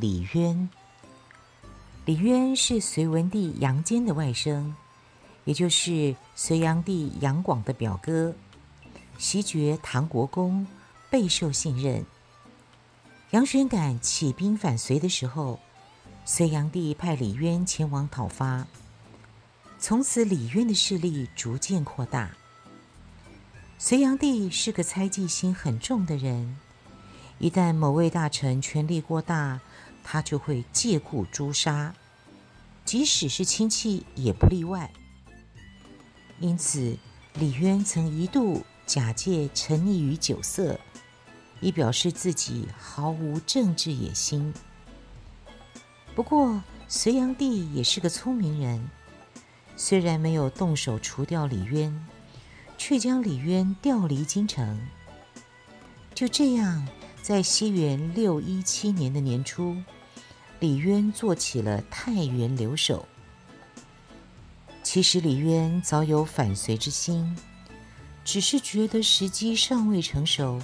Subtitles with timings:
[0.00, 0.68] 李渊。
[2.06, 4.72] 李渊是隋文帝杨坚的外甥。
[5.44, 8.34] 也就是隋炀帝杨广的表哥，
[9.18, 10.66] 袭爵唐国公，
[11.08, 12.04] 备受信任。
[13.30, 15.58] 杨玄感起兵反隋的时候，
[16.24, 18.66] 隋炀帝派李渊前往讨伐。
[19.78, 22.30] 从此，李渊的势力逐渐扩大。
[23.78, 26.58] 隋炀帝是个猜忌心很重的人，
[27.38, 29.60] 一旦某位大臣权力过大，
[30.02, 31.94] 他就会借故诛杀，
[32.84, 34.92] 即使是亲戚也不例外。
[36.38, 36.96] 因此，
[37.34, 40.80] 李渊曾一度假借沉溺于酒色，
[41.60, 44.52] 以表示自己毫无政治野心。
[46.14, 48.90] 不过，隋炀帝也是个聪明人，
[49.76, 52.06] 虽然没有动手除掉李渊，
[52.76, 54.80] 却将李渊调离京城。
[56.14, 56.86] 就这样，
[57.22, 59.76] 在西元六一七年的年初，
[60.58, 63.06] 李渊做起了太原留守。
[64.82, 67.36] 其实李渊早有反隋之心，
[68.24, 70.60] 只是觉得时机尚未成熟，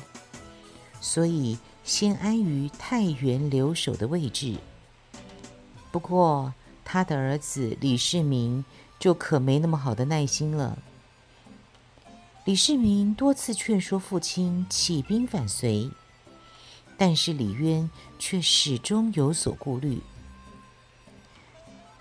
[1.00, 4.56] 所以先安于太原留守的位置。
[5.92, 6.52] 不过
[6.84, 8.64] 他的儿子李世民
[8.98, 10.78] 就可没那么好的耐心了。
[12.44, 15.90] 李世民多次劝说父亲起兵反隋，
[16.96, 20.00] 但是李渊却始终有所顾虑。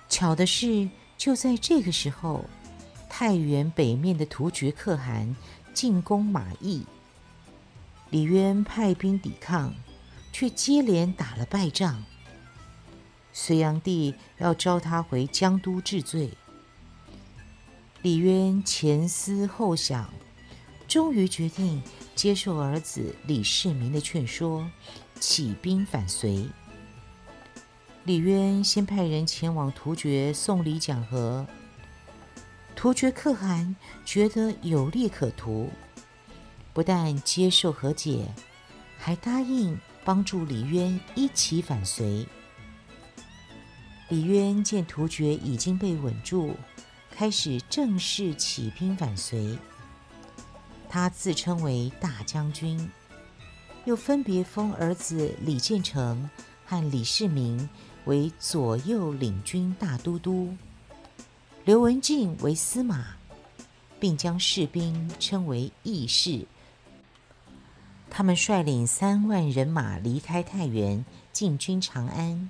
[0.09, 0.89] 巧的是。
[1.17, 2.43] 就在这个时候，
[3.09, 5.33] 太原北面的突厥可汗
[5.73, 6.85] 进攻马邑，
[8.09, 9.73] 李渊派兵抵抗，
[10.33, 12.03] 却接连打了败仗。
[13.31, 16.31] 隋炀帝要召他回江都治罪，
[18.01, 20.13] 李渊前思后想，
[20.95, 21.83] 终于决定
[22.15, 24.65] 接受儿子李世民的劝说，
[25.19, 26.47] 起兵反隋。
[28.05, 31.45] 李渊先派人前往突厥送礼讲和，
[32.77, 33.75] 突厥可汗
[34.05, 35.69] 觉得有利可图，
[36.73, 38.33] 不但接受和解，
[38.97, 42.25] 还答应帮助李渊一起反隋。
[44.07, 46.55] 李渊见突厥已经被稳住，
[47.11, 49.59] 开始正式起兵反隋。
[50.95, 52.89] 他自称为大将军，
[53.83, 56.29] 又分别封儿子李建成
[56.65, 57.69] 和李世民
[58.05, 60.55] 为左右领军大都督，
[61.65, 63.17] 刘文静为司马，
[63.99, 66.47] 并将士兵称为义士。
[68.09, 72.49] 他们率领三万人马离开太原，进军长安。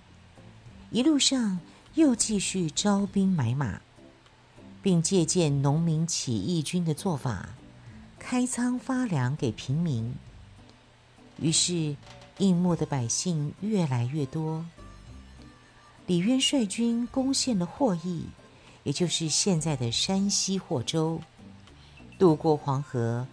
[0.92, 1.60] 一路上
[1.96, 3.82] 又继续招兵买马，
[4.84, 7.50] 并借鉴农民起义军的做法，
[8.28, 10.12] 开仓发粮给平民。
[11.38, 11.96] 于是，
[12.40, 14.66] 应募的百姓越来越多。
[16.08, 18.26] 李渊率军攻陷了霍邑，
[18.82, 21.22] 也就是现在的山西霍州，
[22.18, 23.28] 渡过黄河，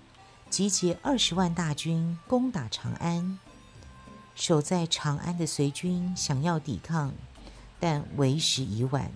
[0.51, 3.39] 集结二十万大军攻打长安。
[4.35, 7.15] 守在长安的隋军想要抵抗，
[7.81, 9.11] 但为时已晚。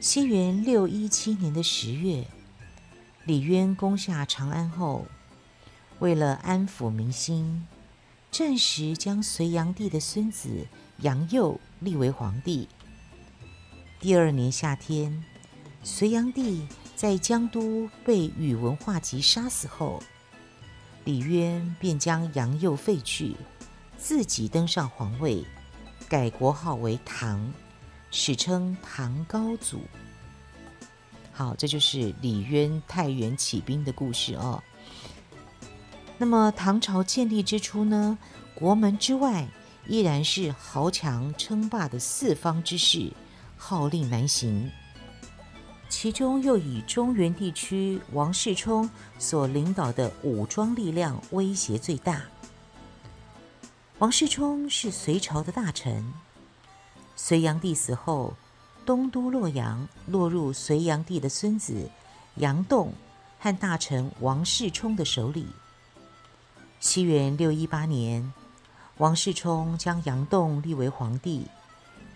[0.00, 2.26] 西元六一七年的十月，
[3.26, 5.04] 李渊攻下长安后，
[5.98, 7.66] 为了安抚民心，
[8.30, 10.68] 暂时将隋炀帝的孙子
[10.98, 12.68] 杨佑立为皇帝。
[13.98, 15.24] 第二年夏天，
[15.82, 20.00] 隋炀帝在江都被宇文化及杀死后，
[21.04, 23.34] 李渊便将杨佑废去，
[23.98, 25.44] 自己登上皇位，
[26.08, 27.52] 改国号为唐，
[28.12, 29.80] 史称唐高祖。
[31.36, 34.62] 好，这就是李渊太原起兵的故事哦。
[36.16, 38.16] 那么唐朝建立之初呢，
[38.54, 39.46] 国门之外，
[39.86, 43.12] 依然是豪强称霸的四方之势，
[43.58, 44.70] 号令难行。
[45.90, 48.88] 其中又以中原地区王世充
[49.18, 52.22] 所领导的武装力量威胁最大。
[53.98, 56.02] 王世充是隋朝的大臣，
[57.14, 58.34] 隋炀帝死后，
[58.86, 61.90] 东都洛阳落入隋炀帝的孙子
[62.36, 62.94] 杨栋
[63.38, 65.46] 和大臣王世充的手里。
[66.80, 68.32] 西元六一八年。
[68.98, 71.46] 王世充将杨栋立为皇帝，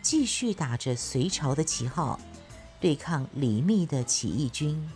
[0.01, 2.19] 继续打着隋朝的旗号，
[2.81, 4.89] 对抗李密的起义军。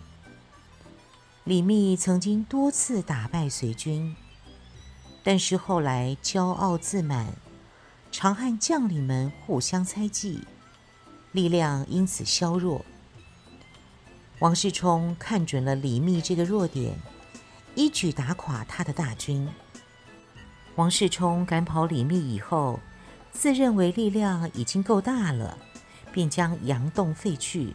[1.44, 4.16] 李密曾经多次打败隋军，
[5.22, 7.34] 但是后来骄傲自满，
[8.10, 10.40] 常和将领们互相猜忌，
[11.34, 12.84] 力量因此削弱。
[14.38, 16.96] 王世充看准了李密这个弱点，
[17.74, 19.48] 一举打垮他的大军。
[20.76, 22.78] 王世充赶跑李密以后，
[23.32, 25.58] 自认为力量已经够大了，
[26.12, 27.74] 便将杨栋废去。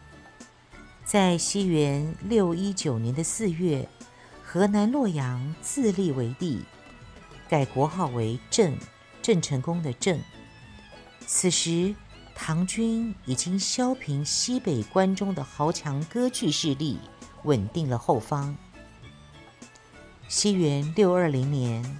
[1.03, 3.89] 在西元六一九年的四月，
[4.43, 6.63] 河南洛阳自立为帝，
[7.49, 8.77] 改国号为郑，
[9.21, 10.17] 郑成功的郑。
[11.25, 11.93] 此时，
[12.41, 16.97] 唐军已经削平西北关中的豪强割据势力，
[17.43, 18.55] 稳定了后方。
[20.29, 21.99] 西元六二零年。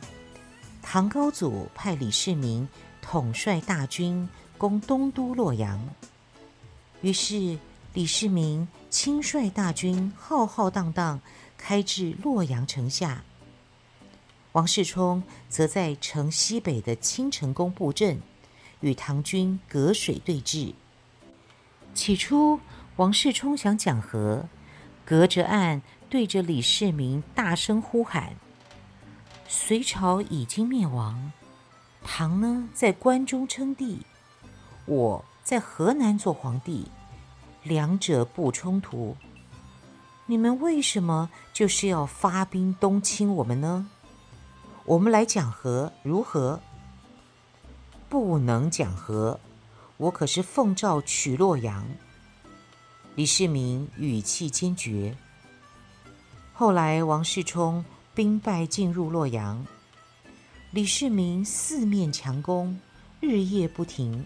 [0.81, 2.65] 唐高祖派李世民
[3.01, 4.27] 统帅大军
[4.57, 5.77] 攻东都洛阳，
[7.01, 7.59] 于是
[7.93, 11.19] 李世民亲率大军浩浩荡荡
[11.57, 13.25] 开至洛阳城下。
[14.53, 18.19] 王世充则在城西北的青城宫布阵，
[18.81, 20.73] 与唐军隔水对峙。
[21.93, 22.59] 起初，
[22.95, 24.47] 王世充想讲和，
[25.05, 28.33] 隔着岸对着李世民大声呼喊。
[29.47, 31.31] 隋朝已经灭亡，
[32.03, 34.01] 唐呢在关中称帝，
[34.85, 36.85] 我在河南做皇帝，
[37.63, 39.17] 两者不冲突。
[40.27, 43.89] 你们为什么就是要发兵东侵我们呢？
[44.85, 46.61] 我们来讲和如何？
[48.09, 49.39] 不能讲和，
[49.97, 51.87] 我可是奉诏取洛阳。
[53.15, 55.15] 李世民语气坚决。
[56.53, 57.85] 后来王世充。
[58.15, 59.65] 兵败进入洛阳，
[60.71, 62.77] 李世民四面强攻，
[63.21, 64.25] 日夜不停。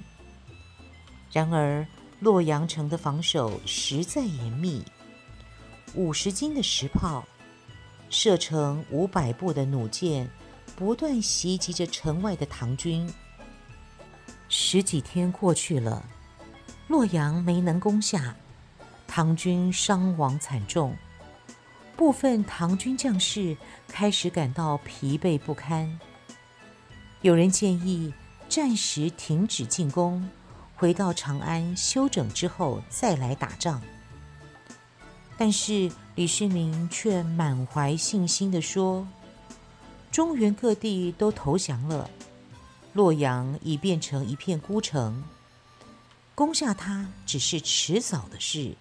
[1.31, 1.85] 然而
[2.19, 4.83] 洛阳城的防守实在严密，
[5.93, 7.23] 五十斤的石炮，
[8.09, 10.27] 射程五百步的弩箭，
[10.75, 13.07] 不断袭击着城外的唐军。
[14.49, 16.05] 十几天过去了，
[16.87, 18.35] 洛阳没能攻下，
[19.07, 20.95] 唐军伤亡惨重。
[21.95, 23.55] 部分唐军将士
[23.87, 25.99] 开始感到疲惫不堪，
[27.21, 28.13] 有人建议
[28.49, 30.27] 暂时停止进攻，
[30.75, 33.81] 回到长安休整之后再来打仗。
[35.37, 39.07] 但是李世民却满怀信心地说
[40.11, 42.09] ：“中原各地都投降了，
[42.93, 45.23] 洛阳已变成一片孤城，
[46.33, 48.75] 攻下它只是迟早的事，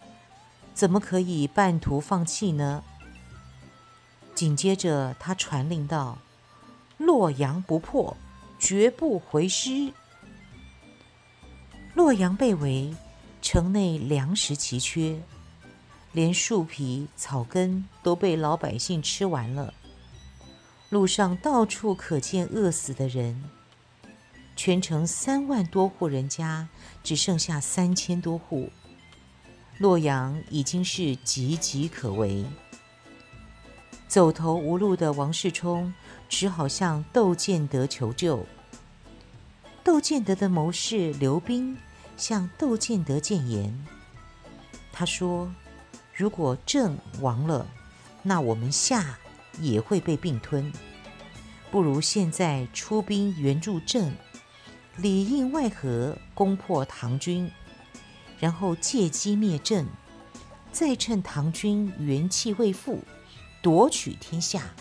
[0.74, 2.84] 怎么可以半途放弃呢？”
[4.34, 6.18] 紧接着，他传令道
[6.96, 8.16] ：“洛阳不破，
[8.58, 9.92] 绝不回师。”
[11.94, 12.94] 洛阳被围，
[13.42, 15.20] 城内粮食奇缺，
[16.12, 19.74] 连树皮、草根都被老百姓吃完了。
[20.88, 23.44] 路上到处可见饿死的人，
[24.64, 26.68] 全城三万多户人家
[27.02, 28.70] 只剩下三千多户。
[29.78, 32.44] 洛阳已经是岌岌可危。
[34.06, 35.92] 走投无路的王世充
[36.28, 38.46] 只好向窦建德求救。
[39.82, 41.76] 窦建德的谋士刘斌
[42.16, 43.84] 向窦建德谏言
[44.94, 45.52] ：“他说，
[46.14, 47.66] 如果郑亡了，
[48.22, 49.18] 那我们夏
[49.58, 50.72] 也会被并吞。
[51.72, 54.14] 不如现在出兵援助郑，
[54.96, 57.50] 里应外合，攻破唐军，
[58.38, 59.86] 然后借机灭郑，
[60.70, 63.00] 再趁唐军元气未复。”
[63.62, 64.72] 夺取天下。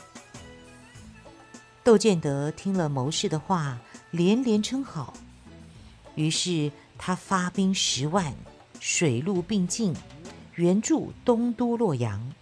[1.83, 5.13] 窦建德听了谋士的话，连连称好。
[6.15, 8.33] 于是他发兵十万，
[8.79, 9.93] 水陆并进，
[10.55, 12.33] 援助东都洛阳。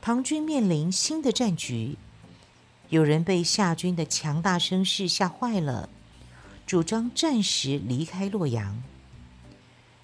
[0.00, 1.96] 唐军面临新的战局，
[2.88, 5.88] 有人被夏军的强大声势吓坏了，
[6.72, 8.76] 主张暂时离开洛阳；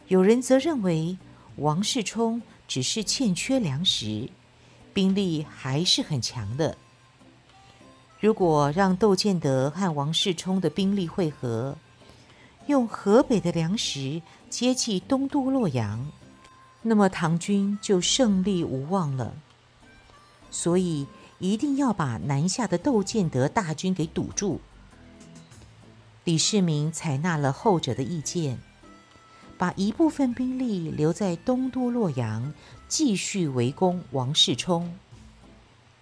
[0.09, 1.17] 有人则认为
[1.57, 4.29] 王世充只是欠缺粮食。
[4.93, 6.77] 兵力还是很强的。
[8.21, 11.79] 如果让窦建德和王世充的兵力会合，
[12.67, 14.21] 用河北的粮食
[14.51, 16.07] 接济东都洛阳，
[16.83, 19.35] 那么唐军就胜利无望了。
[20.51, 21.07] 所以
[21.39, 24.61] 一定要把南下的窦建德大军给堵住。
[26.29, 28.59] 李世民采纳了后者的意见，
[29.57, 32.53] 把一部分兵力留在东都洛阳。
[32.87, 34.95] 继续围攻王世充，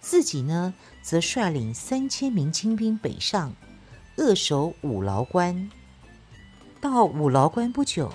[0.01, 3.53] 自己呢则率领三千名精兵北上，
[4.17, 5.69] 扼守五牢关。
[6.81, 8.11] 到五牢关不久，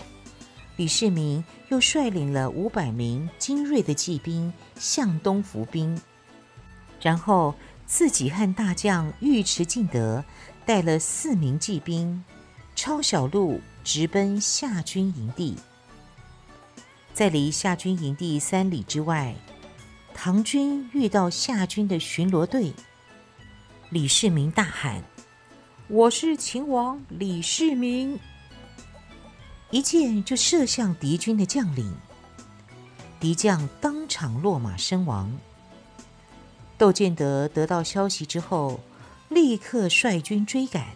[0.77, 5.99] 李世民又率领了五百名精锐的骑兵向东伏兵，
[7.01, 7.55] 然后
[7.87, 10.23] 自己和大将尉迟敬德
[10.65, 12.25] 带了四名骑兵，
[12.77, 15.57] 抄小路直奔夏军营地。
[17.13, 19.35] 在离夏军营地三里之外，
[20.15, 22.73] 唐军遇到夏军的巡逻队，
[23.91, 25.03] 李世民大喊
[25.89, 28.19] ：“我是秦王李世民！”
[29.71, 31.93] 一箭就射向敌军的将领，
[33.19, 35.33] 敌将当场落马身亡。
[36.79, 38.81] 窦建德得到消息之后，
[39.33, 40.89] 立刻率军追赶。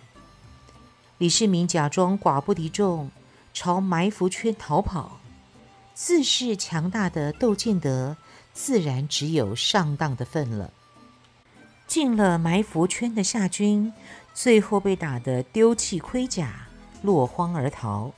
[1.16, 3.11] 李世民假装寡不敌众，
[3.55, 5.21] 朝埋伏圈逃跑。
[5.95, 8.19] 自恃强大的窦建德，
[8.52, 10.71] 自然只有上当的份了。
[11.87, 13.95] 进了埋伏圈的夏军，
[14.35, 16.69] 最后被打得丢弃盔甲，
[17.00, 18.12] 落荒而逃。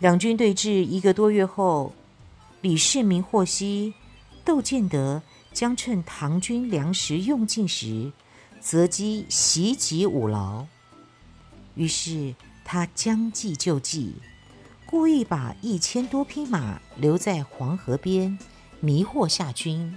[0.00, 1.92] 两军对峙一个多月后，
[2.62, 3.94] 李世民获悉
[4.44, 8.10] 窦建德将趁唐军粮食用尽时，
[8.60, 10.66] 择机袭击五劳。
[11.74, 14.14] 于是他将计就计，
[14.86, 18.38] 故意把一千多匹马留在黄河边，
[18.80, 19.96] 迷惑夏军，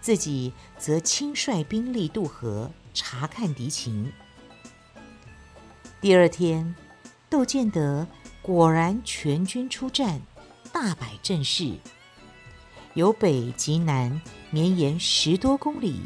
[0.00, 4.12] 自己则亲率兵力渡河，查看敌情。
[6.00, 6.74] 第二天，
[7.28, 8.06] 窦建德。
[8.42, 10.20] 果然全军出战，
[10.70, 11.78] 大摆阵势，
[12.92, 16.02] 由北及南绵延十多公里。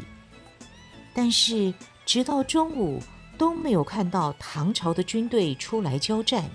[1.21, 1.73] 但是
[2.05, 3.03] 直到中午
[3.37, 6.49] 都没有看到唐朝的军队出来交战，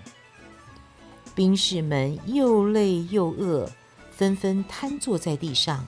[1.35, 3.71] 兵士们又累又饿，
[4.11, 5.85] 纷纷瘫坐在地上，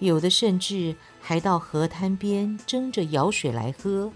[0.00, 4.12] 有的甚至还到河滩边争着舀水来喝。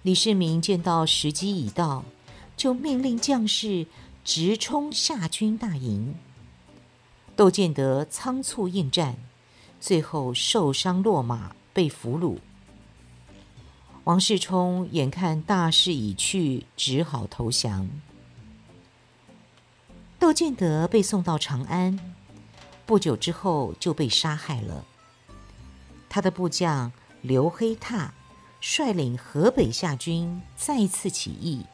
[0.00, 2.02] 李世民见到时机已到。
[2.56, 3.86] 就命令将士
[4.24, 6.14] 直冲夏军大营。
[7.36, 9.16] 窦建德仓促应战，
[9.80, 12.38] 最后受伤落马，被俘虏。
[14.04, 17.90] 王世充眼看大势已去，只好投降。
[20.18, 21.98] 窦建德被送到长安，
[22.86, 24.86] 不久之后就被杀害了。
[26.08, 28.12] 他的部将刘黑闼
[28.60, 31.66] 率领河北夏军再次起义。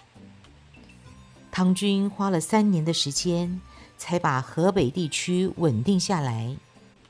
[1.53, 3.61] 唐军花了三年的时间，
[3.99, 6.57] 才把河北地区稳定下来。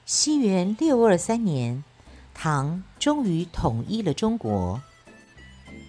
[0.06, 1.85] 西元六二三年，
[2.34, 4.80] 唐终于统一了中国。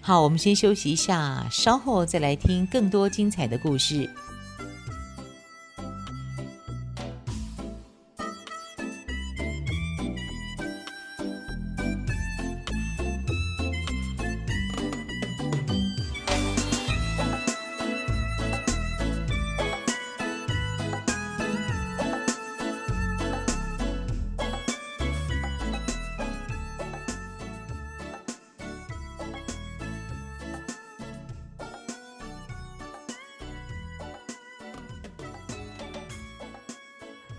[0.01, 4.09] 好，我们先休息一下，稍后再来听更多精彩的故事。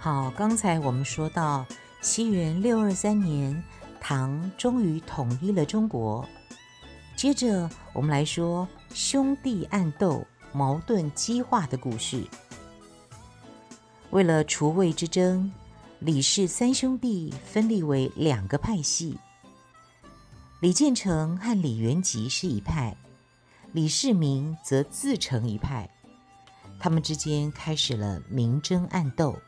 [0.02, 1.64] 好，刚才我们说到
[2.00, 3.62] 西元六二三年，
[4.00, 6.28] 唐终于统一了中国。
[7.14, 12.24] 接着，我们来说兄弟暗斗、矛盾激化的故事。
[14.10, 15.52] 为了除魏之争，
[16.00, 19.16] 李氏三兄弟分立为两个派系。
[20.58, 22.96] 李建成和李元吉是一派，
[23.70, 25.88] 李世民则自成一派。
[26.80, 29.38] 他们之间开始了明争暗斗。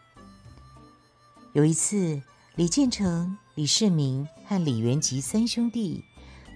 [1.54, 2.20] 有一次，
[2.56, 6.02] 李建成、李世民和李元吉三兄弟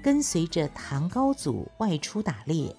[0.03, 2.75] 跟随着唐高祖外出打猎。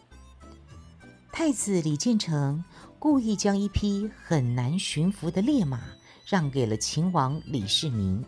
[1.32, 2.62] 太子李建成
[3.00, 5.80] 故意将一匹很难驯服的烈马
[6.28, 8.22] 让给了秦王李世民。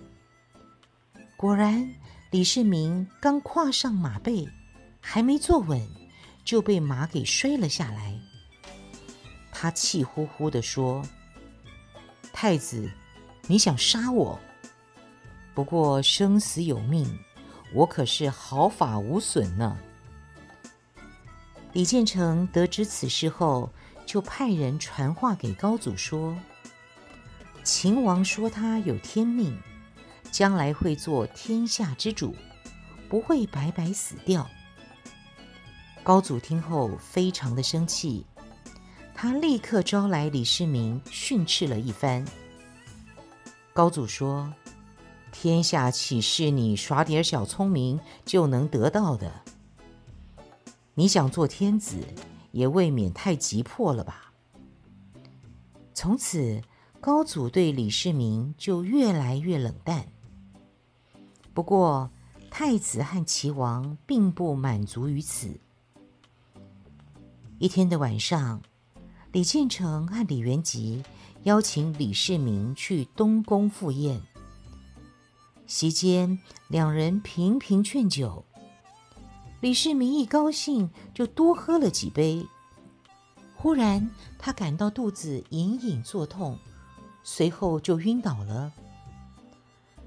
[1.35, 1.93] 果然，
[2.29, 4.47] 李世民刚跨上马背，
[5.01, 5.85] 还没坐稳，
[6.45, 8.17] 就被马给摔了下来。
[9.51, 11.03] 他气呼呼地说
[12.31, 12.89] ：“太子。”
[13.51, 14.39] 你想杀我？
[15.53, 17.19] 不过生死有命，
[17.73, 19.77] 我可是毫发无损呢。
[21.73, 23.69] 李建成得知此事后，
[24.05, 26.33] 就派人传话给高祖说
[27.61, 29.59] ：“秦王说他有天命，
[30.31, 32.33] 将来会做天下之主，
[33.09, 34.49] 不会白白死掉。”
[36.03, 38.25] 高祖听后非常的生气，
[39.13, 42.25] 他立刻招来李世民训斥了一番。
[43.73, 44.53] 高祖说
[45.31, 49.31] ：“天下岂是你耍点小聪明就能得到的？
[50.93, 51.95] 你想做天子，
[52.51, 54.33] 也未免太急迫了吧？
[55.93, 56.61] 从此，
[56.99, 60.05] 高祖对李世民就越来越冷淡。
[61.53, 62.11] 不过，
[62.49, 65.57] 太子和齐王并不满足于此。
[67.57, 68.61] 一天的晚上，
[69.31, 71.03] 李建成和李元吉
[71.43, 74.21] 邀请李世民去东宫赴宴。
[75.65, 78.45] 席间，两人频频劝酒。
[79.59, 82.45] 李世民一高兴，就多喝了几杯。
[83.55, 86.59] 忽然，他感到肚子隐隐作痛，
[87.23, 88.71] 随后就晕倒了。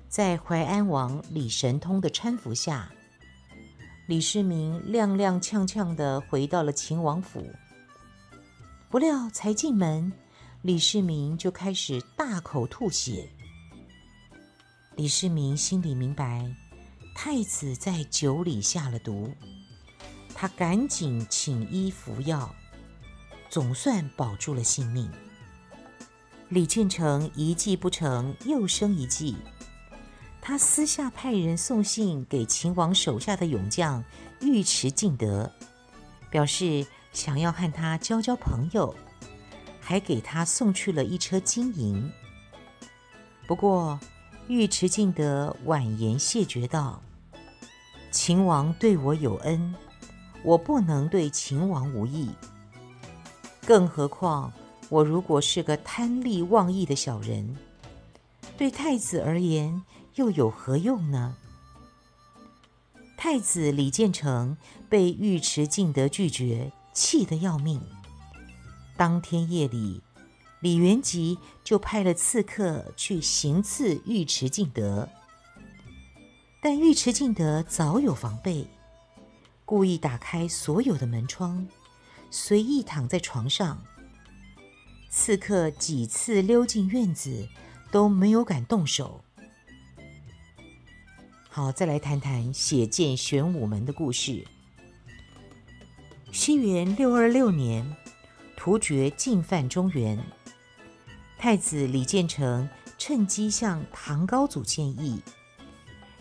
[0.09, 2.93] 在淮安王李神通的搀扶下，
[4.07, 7.45] 李世民踉踉跄跄地回到了秦王府。
[8.89, 10.13] 不料才进门，
[10.65, 13.29] 李世民就开始大口吐血。
[14.97, 16.51] 李世民心里明白，
[17.15, 19.31] 太子在酒里下了毒，
[20.35, 22.51] 他赶紧请医服药。
[23.51, 25.13] 总算保住了性命。
[26.49, 29.37] 李建成一计不成，又生一计。
[30.41, 34.03] 他私下派人送信给秦王手下的勇将
[34.41, 35.53] 尉迟敬德，
[36.31, 38.97] 表示想要和他交交朋友，
[39.85, 42.11] 还给他送去了一车金银。
[43.47, 44.01] 不过，
[44.49, 47.03] 尉迟敬德婉言谢绝道
[48.11, 49.75] ：“秦王对我有恩，
[50.43, 52.31] 我不能对秦王无义。”
[53.67, 54.51] 更何况，
[54.89, 57.55] 我如果是个贪利忘义的小人，
[58.57, 59.83] 对太子而言
[60.15, 61.37] 又有何用呢？
[63.19, 64.57] 太子李建成
[64.89, 67.83] 被尉迟敬德拒绝，气得要命。
[68.97, 70.03] 当天夜里，
[70.61, 75.09] 李元吉就派了刺客去行刺尉迟敬德，
[76.63, 78.67] 但尉迟敬德早有防备，
[79.65, 81.67] 故意打开所有的门窗。
[82.31, 83.81] 随意躺在床上，
[85.09, 87.49] 刺客几次溜进院子，
[87.93, 89.23] 都没有敢动手。
[91.49, 94.45] 好，再来谈谈血溅玄武门的故事。
[96.33, 97.97] 西元六二六年，
[98.65, 100.19] 突厥进犯中原，
[101.37, 105.21] 太子李建成趁机向唐高祖建议，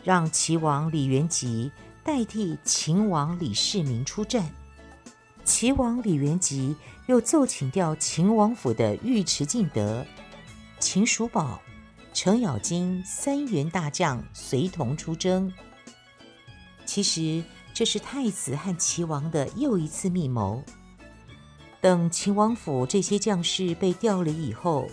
[0.04, 1.72] 让齐王李元吉
[2.04, 4.52] 代替秦王李世民出战。
[5.46, 6.76] 齐王李元吉
[7.08, 10.06] 又奏请调秦王府的尉迟敬德、
[10.82, 11.62] 秦叔宝、
[12.14, 15.50] 程咬金三员大将随同出征。
[16.86, 17.42] 其实
[17.74, 20.62] 这是太子和齐王的又一次密谋。
[21.84, 24.90] 等秦王府这些将士被调离以后，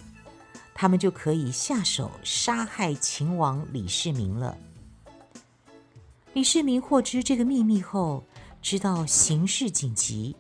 [0.75, 4.59] 他们就可以下手杀害秦王李世民了。
[6.33, 8.25] 李世民获知这个秘密后，
[8.61, 10.35] 知道形势紧急，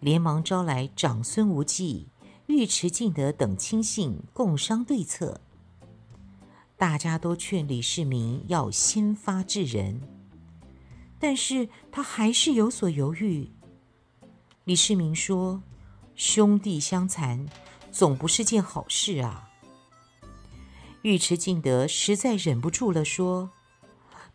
[0.00, 2.08] 连忙招来长孙无忌、
[2.46, 5.40] 尉迟敬德等亲信共商对策。
[6.76, 10.00] 大家都劝李世民要先发制人，
[11.20, 13.52] 但是他还是有所犹豫。
[14.64, 15.62] 李世民说
[16.18, 17.46] ：“兄弟相残，
[17.92, 19.48] 总不是件好事啊。”
[21.02, 23.50] 尉迟敬德实在忍不住了，说：“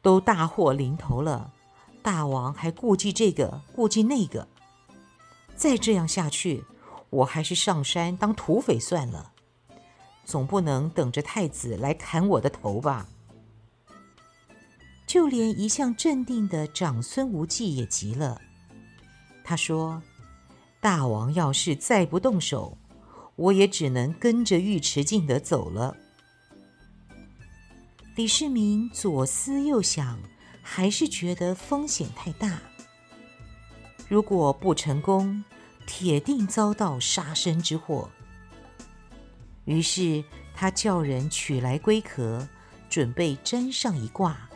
[0.01, 1.51] 都大祸临头了。”
[2.01, 4.47] 大王还顾忌这个，顾忌那个，
[5.55, 6.63] 再这样下去，
[7.09, 9.31] 我还是上山当土匪算了，
[10.25, 13.07] 总不能等着太子来砍我的头吧？
[15.05, 18.41] 就连一向镇定的长孙无忌也急了，
[19.43, 20.01] 他说
[20.83, 22.77] ：“大王要是再不动手，
[23.35, 25.97] 我也只能跟着尉迟敬德走了。”
[28.15, 30.19] 李世民左思右想。
[30.65, 32.61] 还是觉得风险太大，
[34.07, 35.43] 如果不成功，
[35.85, 38.09] 铁定遭到杀身之祸。
[39.65, 40.23] 于是
[40.55, 42.47] 他叫人取来龟壳，
[42.89, 44.49] 准备占上一卦，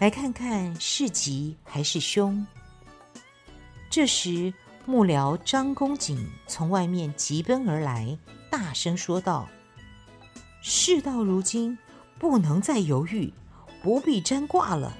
[0.00, 2.44] 来看看是吉还是凶。
[3.88, 4.52] 这时
[4.88, 8.16] 幕僚张公瑾从外面急奔而来，
[8.50, 9.46] 大声说道
[10.62, 11.76] ：“事到如今，
[12.18, 13.30] 不能再犹豫，
[13.82, 14.96] 不必占卦了。”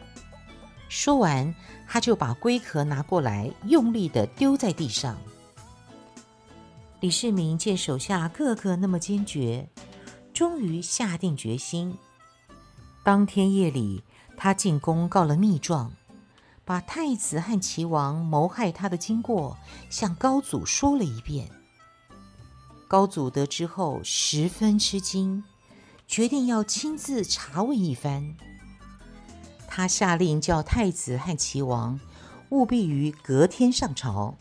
[0.91, 1.55] 说完，
[1.87, 5.17] 他就把龟壳拿过来，用力地丢在地上。
[7.01, 9.67] 李世民见手下个个那么坚决，
[10.35, 11.97] 终于下定决心。
[13.03, 14.05] 当天夜里，
[14.37, 15.91] 他进宫告了密状，
[16.69, 19.57] 把太子和齐王谋害他的经过
[19.89, 21.49] 向高祖说了一遍。
[22.87, 25.43] 高祖得知后十分吃惊，
[26.07, 28.37] 决定要亲自查问一番。
[29.67, 31.99] 他下令叫太子和齐王
[32.51, 34.37] 务必于隔天上朝。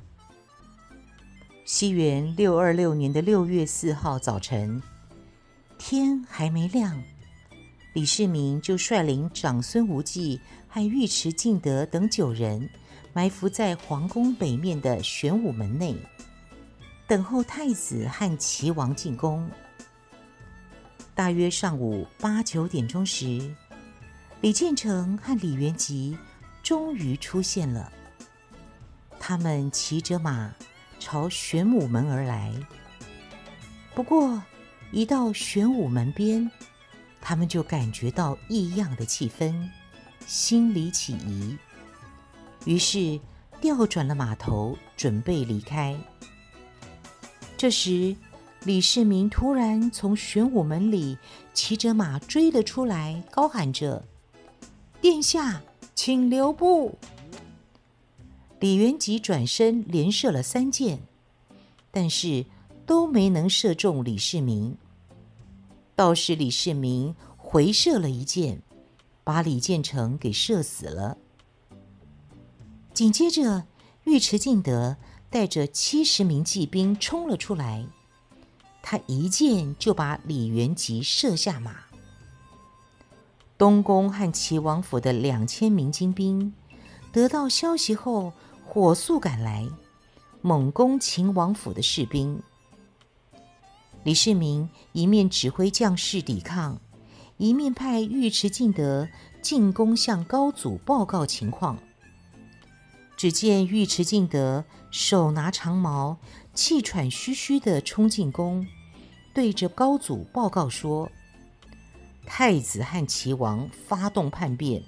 [1.64, 4.84] 西元六二六年的六月四号早晨，
[5.78, 7.02] 天还没亮，
[7.94, 10.42] 李世民就率领长孙无忌
[10.78, 12.70] 和尉迟敬德等九人，
[13.12, 15.96] 埋伏在皇宫北面的玄武门内，
[17.08, 19.50] 等候太子和齐王进宫。
[21.16, 23.52] 大约上午八九点钟时，
[24.42, 26.16] 李建成和李元吉
[26.62, 27.92] 终于出现了。
[29.20, 30.54] 他们骑着马
[31.00, 32.54] 朝玄武门而来。
[33.96, 34.40] 不过，
[34.92, 36.52] 一到玄武门边，
[37.20, 39.68] 他们就感觉到异样的气氛，
[40.28, 41.58] 心里起疑，
[42.66, 43.18] 于是
[43.62, 45.98] 调转了马头，准备离开。
[47.56, 48.14] 这时，
[48.66, 51.18] 李世民突然从玄武门里
[51.54, 54.04] 骑着马追了出来，高喊着。
[55.00, 55.62] 殿下，
[55.96, 56.98] 请留步！
[58.60, 61.00] 李元吉转身连射了三箭，
[61.90, 62.46] 但是
[62.86, 64.76] 都没能射中李世民。
[65.96, 68.62] 倒是李世民回射了一箭，
[69.28, 71.18] 把李建成给射死了。
[72.94, 73.66] 紧接着，
[74.06, 74.96] 尉迟敬德
[75.30, 77.86] 带着七十名骑兵冲了出来，
[78.82, 81.76] 他一箭就把李元吉射下马。
[83.58, 86.54] 东宫和齐王府的两千名精兵
[87.12, 88.32] 得到消息后，
[88.66, 89.68] 火速赶来，
[90.42, 92.42] 猛攻秦王府的士兵。
[94.06, 96.80] 李世民一面指挥将士抵抗，
[97.38, 99.08] 一面派尉迟敬德
[99.42, 101.78] 进宫向高祖报告情况。
[103.16, 106.18] 只见尉迟敬德手拿长矛，
[106.54, 108.68] 气喘吁吁地冲进宫，
[109.34, 111.12] 对着高祖报告说。
[112.26, 114.84] 太子和齐王发动叛变，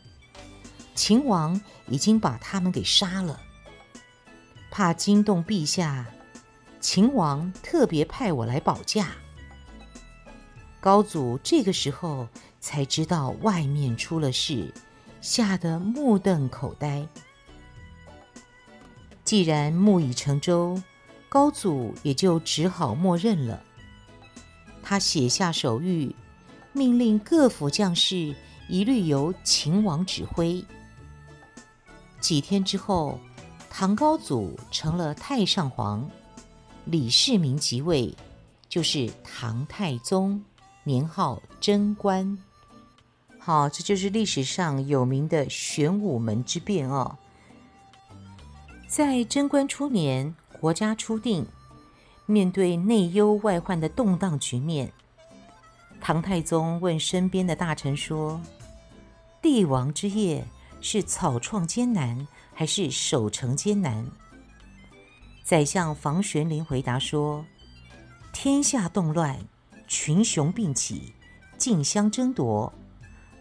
[0.94, 3.40] 秦王已经把他们给杀了。
[4.70, 6.06] 怕惊动陛下，
[6.82, 9.12] 秦王特别派我来保驾。
[10.80, 12.28] 高祖这个时候
[12.60, 14.74] 才知道外面出了事，
[15.22, 17.08] 吓得目瞪口呆。
[19.24, 20.82] 既然木已成舟，
[21.28, 23.62] 高祖也就只好默认了。
[24.82, 26.14] 他写下手谕。
[26.72, 28.34] 命令各府将士
[28.70, 30.64] 一律由秦王指挥。
[32.22, 33.20] 几天之后，
[33.72, 36.08] 唐高祖成了太上皇，
[36.86, 38.16] 李世民即位，
[38.70, 40.42] 就是唐太宗，
[40.84, 42.38] 年号贞观。
[43.38, 47.18] 好，这就是历史上有名的玄武门之变哦。
[48.88, 51.46] 在贞观初年，国家初定，
[52.26, 54.92] 面对内忧外患的动荡局面。
[56.02, 58.42] 唐太宗问身边的大臣说
[59.42, 60.46] ：“帝王之业
[60.82, 64.06] 是草创艰难，还是守成艰难？”
[65.44, 67.46] 宰相房玄龄回答说
[68.32, 69.40] ：“天下动乱，
[69.90, 71.14] 群雄并起，
[71.58, 72.72] 竞相争夺，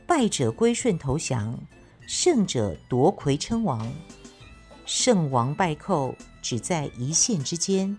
[0.07, 1.61] 败者归顺投降，
[2.07, 3.93] 胜者夺魁称王。
[4.87, 7.99] 胜王败寇只在一线之间，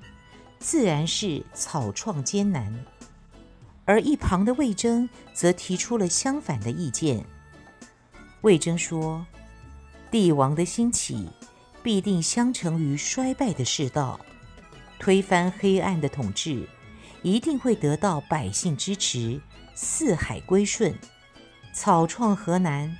[0.57, 2.73] 自然是草创艰难。”
[3.85, 7.23] 而一旁的魏征则提出了相反的意见。
[8.41, 9.27] 魏征说
[10.09, 11.29] ：“帝王的兴起
[11.83, 14.19] 必定相承于衰败的世道，
[14.97, 16.67] 推翻黑暗的统治，
[17.21, 19.39] 一定会得到百姓支持，
[19.73, 20.93] 四海归顺，
[21.73, 22.97] 草创何难？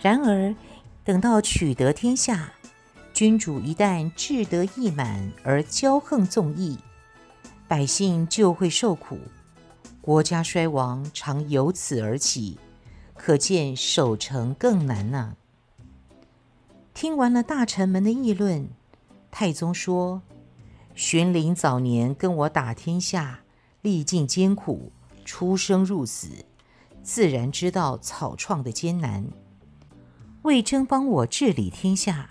[0.00, 0.54] 然而，
[1.04, 2.52] 等到取得天下，
[3.12, 6.78] 君主一旦志得意满而骄横纵逸，
[7.68, 9.18] 百姓就会受苦。”
[10.00, 12.58] 国家衰亡常由此而起，
[13.14, 15.36] 可见守成更难呐、
[16.94, 18.70] 听完了大臣们的议论，
[19.30, 20.22] 太宗说
[21.00, 23.40] ：“玄龄早年跟我打天下，
[23.80, 24.92] 历尽艰苦，
[25.24, 26.44] 出生入死，
[27.02, 29.26] 自然知道草创的艰难。
[30.42, 32.28] 魏征帮我治理天下，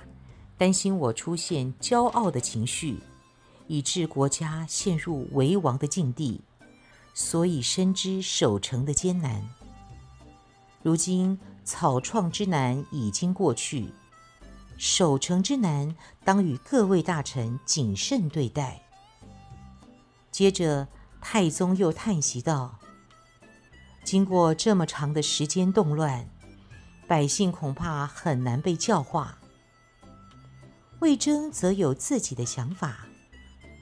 [0.55, 2.99] 担心我出现骄傲的情绪，
[3.65, 6.39] 以致国家陷入危亡的境地。”
[7.15, 9.49] 所以深知守城的艰难。
[10.83, 13.87] 如今草创之难已经过去，
[14.79, 18.81] 守成之难当与各位大臣谨慎对待。
[20.31, 20.87] 接着，
[21.21, 22.79] 太宗又叹息道
[24.03, 26.27] ：“经过这么长的时间动乱，
[27.07, 29.37] 百姓恐怕很难被教化。”
[31.01, 33.05] 魏征则有自己的想法，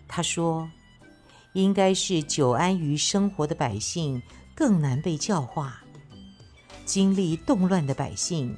[0.07, 0.69] 他说。
[1.53, 4.21] 应该是久安于生活的百姓
[4.53, 5.81] 更难被教化。
[6.85, 8.55] 经历动乱的百姓，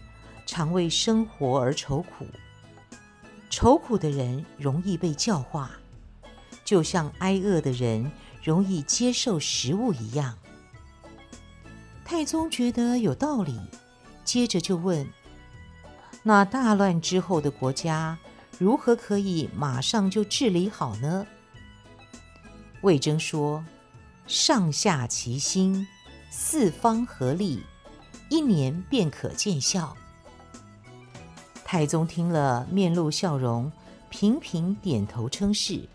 [0.50, 2.26] 常为生活而愁苦。
[3.52, 5.70] 愁苦的人容易被教化，
[6.66, 8.12] 就像挨饿的人
[8.44, 10.36] 容易接受食物一样。
[12.04, 13.60] 太宗觉得有道理，
[14.26, 15.08] 接着就问：
[16.24, 18.18] 那大乱之后的国家，
[18.58, 21.28] 如何可以马上就治理好呢？
[22.82, 23.64] 魏征说：
[24.26, 25.88] 上下齐心，
[26.32, 27.62] 四方合力，
[28.32, 29.96] 一年便可见效。
[31.72, 33.72] 太宗听了，面露笑容，
[34.10, 35.88] 频频点头称是。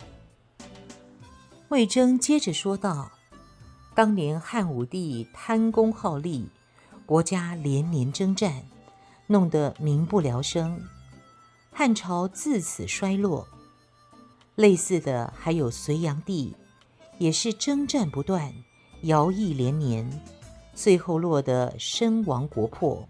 [1.66, 3.10] 魏征接着说道。
[3.92, 6.48] 当年汉武帝贪功好利，
[7.04, 8.62] 国家连年征战，
[9.26, 10.80] 弄得民不聊生，
[11.72, 13.48] 汉朝自此衰落。
[14.54, 16.54] 类似的还有隋炀帝，
[17.18, 18.54] 也是征战不断，
[19.02, 20.22] 徭役连年，
[20.72, 23.08] 最后落得身亡国破。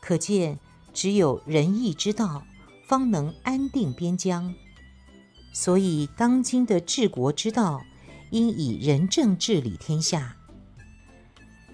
[0.00, 0.58] 可见，
[1.00, 2.42] 只有仁义之道，
[2.84, 4.52] 方能安定边疆。
[5.52, 7.84] 所以，当今的治国之道，
[8.30, 10.34] 应以仁政治理天下。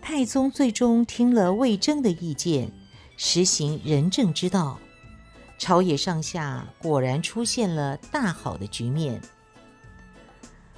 [0.03, 2.71] 太宗最终听了魏征的意见，
[3.17, 4.79] 实行仁政之道，
[5.57, 9.23] 朝野上下果然出现了大好的局面。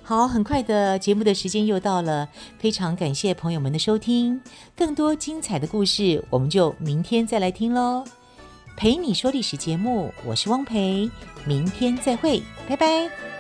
[0.05, 2.29] 好，很快的节目的时间又到了，
[2.61, 4.41] 非常感谢朋友们的收听，
[4.77, 8.05] 更多精彩的故事，我们就明天再来听喽。
[8.77, 11.11] 陪你说历史节目，我是汪培，
[11.47, 13.36] 明天再会，拜拜。